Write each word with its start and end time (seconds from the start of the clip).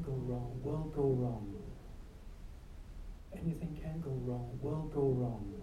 can 0.00 0.12
go 0.12 0.18
wrong, 0.32 0.60
will 0.62 0.92
go 0.94 1.02
wrong. 1.02 1.54
Anything 3.32 3.78
can 3.82 4.00
go 4.00 4.10
wrong, 4.24 4.58
will 4.62 4.90
go 4.94 5.00
wrong. 5.00 5.54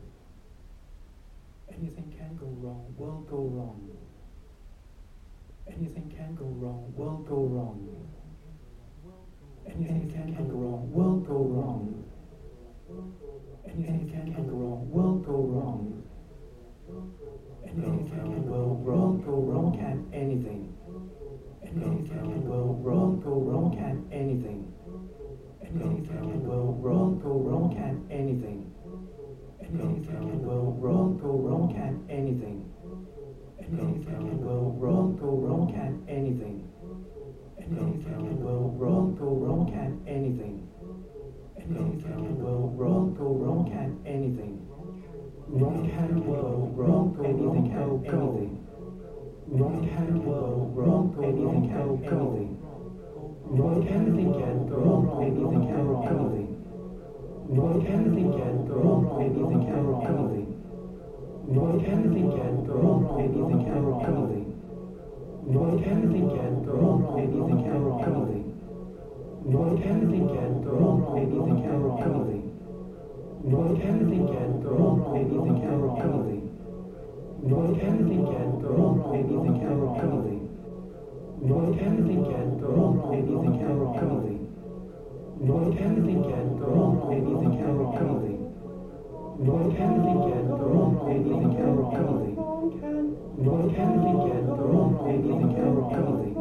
Anything 1.70 2.14
can 2.18 2.36
go 2.38 2.46
wrong, 2.62 2.94
will 2.98 3.22
go 3.30 3.38
wrong. 3.38 3.90
Anything 5.68 6.14
can 6.16 6.36
go 6.36 6.46
wrong, 6.46 6.94
will 6.96 7.18
go 7.18 7.36
wrong. 7.36 7.88
Anything 9.66 10.10
can 10.12 10.34
go 10.34 10.56
wrong, 10.56 10.92
will 10.92 11.16
go 11.18 11.34
wrong. 11.34 12.04
Anything 13.66 14.10
can 14.10 14.34
go 14.34 14.56
wrong, 14.56 14.92
will 14.92 15.16
go 15.16 15.34
wrong. 15.34 16.04
Anything 17.66 18.10
can 18.10 18.46
go 18.46 18.54
wrong, 18.54 18.86
will 18.86 19.14
go 19.14 19.32
wrong, 19.32 19.78
can 19.78 20.06
anything. 20.14 20.77
Anything 21.68 22.08
can 22.08 22.46
go 22.48 22.80
wrong, 22.82 23.20
go 23.22 23.42
wrong, 23.42 23.76
can 23.76 24.00
anything. 24.10 24.64
Anything 25.62 26.02
can 26.06 26.42
go 26.46 26.78
wrong, 26.82 27.20
go 27.22 27.42
wrong, 27.44 27.70
can 27.76 28.00
anything. 28.10 28.64
Anything 29.60 30.02
can 30.02 30.42
go 30.46 30.74
wrong, 30.80 31.18
go 31.20 31.36
wrong, 31.36 31.68
can 31.68 32.00
anything. 32.10 32.64
Anything 33.60 34.00
can 34.00 34.40
go 34.40 34.74
wrong, 34.80 35.14
go 35.20 35.36
wrong, 35.36 35.68
can 35.68 35.94
anything. 36.08 36.64
Anything 37.60 38.00
can 38.00 38.40
go 38.40 38.72
wrong, 38.78 39.14
go 39.20 39.36
wrong, 39.36 39.68
can 39.68 39.92
anything. 40.08 40.64
Anything 41.60 41.98
can 42.00 42.38
go 42.40 42.72
wrong, 42.78 43.12
go 43.18 43.36
wrong, 43.36 43.68
can 43.68 43.92
anything. 44.06 44.58
Wrong 45.50 45.84
can 45.84 46.16
go 46.16 46.72
wrong, 46.76 47.12
go 47.14 47.24
anything 47.26 47.64
can 47.66 48.00
anything. 48.06 48.77
Wrong 49.50 49.82
can 49.82 50.26
go 50.26 50.68
wrong, 50.76 51.16
anything 51.24 51.70
can 51.70 51.90
anything. 52.04 52.52
Wrong 53.48 53.84
anything 53.88 54.34
can 54.34 54.68
go 54.68 54.76
wrong, 54.76 55.24
anything 55.24 55.64
can 55.64 55.88
anything. 56.04 56.50
Wrong 57.56 57.82
anything 57.88 58.32
can 58.34 58.66
go 58.68 58.76
wrong, 58.76 59.06
anything 59.22 59.62
can 59.64 59.86
anything. 60.04 60.50
Wrong 61.48 61.80
anything 61.80 62.28
can 62.28 62.64
go 62.66 62.74
wrong, 62.74 63.02
anything 63.18 63.62
can 63.64 63.86
anything. 64.04 64.48
Wrong 65.48 65.80
anything 65.80 66.28
can 66.28 66.62
go 66.62 66.74
wrong, 66.74 67.00
anything 67.18 67.58
can 67.64 67.84
anything. 68.04 68.46
Wrong 69.46 69.80
anything 69.80 70.28
can 70.28 70.62
go 70.62 70.72
wrong, 70.76 71.00
anything 71.16 71.58
can 71.64 71.84
anything. 72.04 72.44
Wrong 73.44 73.78
anything 73.80 74.28
can 74.28 74.60
go 74.60 74.70
wrong, 74.72 75.00
anything 75.16 75.56
can 75.56 75.80
anything. 76.04 76.37
Wrong 77.48 77.80
anything 77.80 78.26
can 78.26 78.60
go 78.62 78.68
wrong, 78.68 79.16
anything 79.16 79.56
can 79.62 79.80
anything. 80.04 80.44
Wrong 81.48 81.80
anything 81.80 82.24
can 82.28 82.50
wrong, 82.60 82.94
anything 83.14 83.56
can 83.60 83.78
anything. 84.04 84.42
Wrong 85.48 85.72
anything 85.80 86.24
can 86.28 86.48
wrong, 86.60 86.94
anything 87.14 87.54
can 87.56 87.78
anything. 88.04 88.42
Wrong 89.48 89.72
anything 89.80 90.20
can 90.28 90.48
wrong, 90.60 90.92
anything 91.08 91.54
can 91.56 91.78
anything. 91.96 92.36
Wrong 93.46 93.72
anything 93.86 94.20
can 94.28 94.46
wrong, 94.60 94.92
anything 95.08 95.52
can 95.56 95.76
anything. 95.96 96.36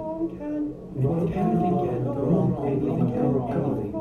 Wrong 1.03 1.29
anything 1.41 1.77
can 1.87 2.03
wrong, 2.19 2.51
anything 2.67 3.07
can 3.15 3.33
anything. 3.55 3.93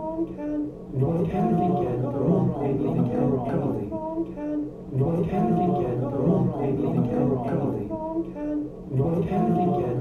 Wrong 1.01 1.27
anything 1.29 1.73
can 1.83 2.01
wrong, 2.01 2.47
anything 2.65 3.05
can. 3.05 3.29
Wrong 3.29 3.47
anything 3.47 3.94
can 4.97 5.55
go 5.55 6.09
wrong, 6.09 6.63
anything 6.63 7.03
can 7.09 7.27
anything. 7.43 7.89
Wrong 7.89 9.27
anything 9.27 9.27
can 9.27 9.55
wrong, 9.55 9.94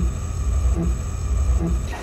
Mm-hmm. 0.00 1.97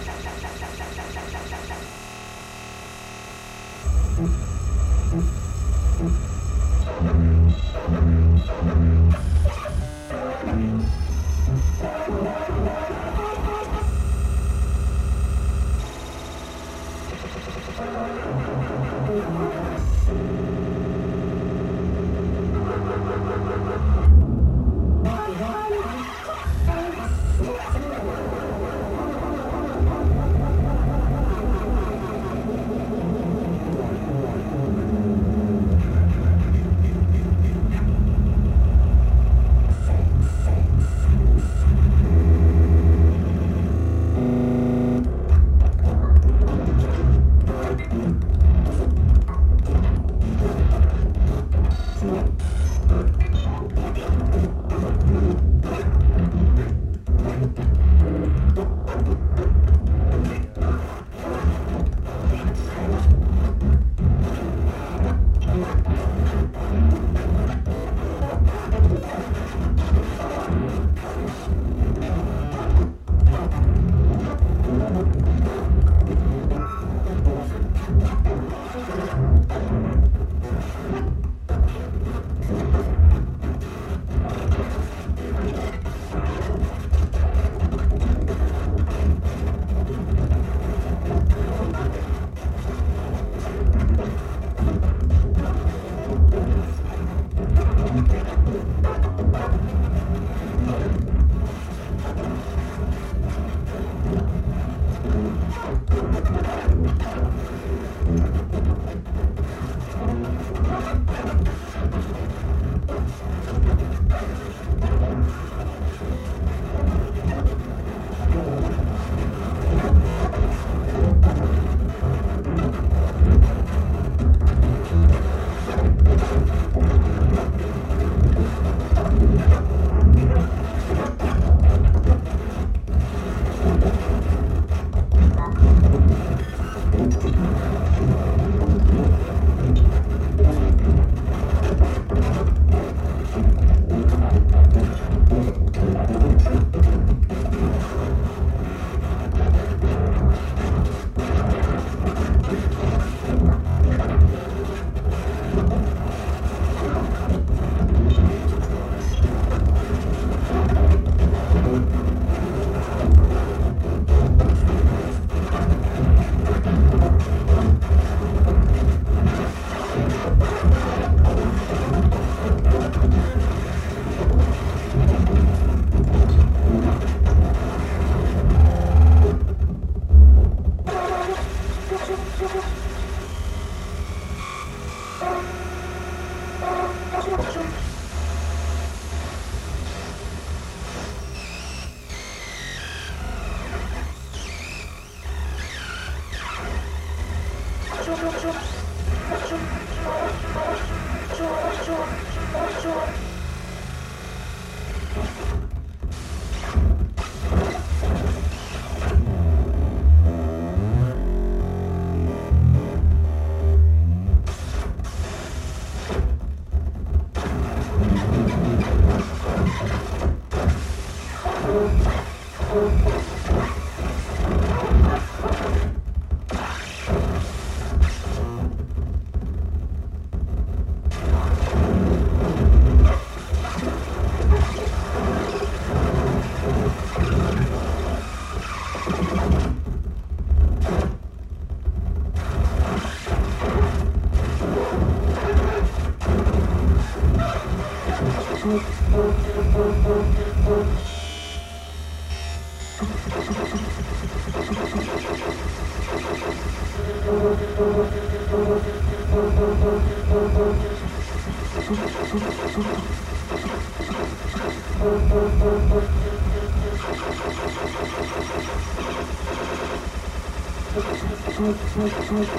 Thank 272.35 272.49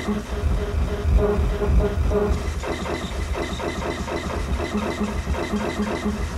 you. 6.05 6.36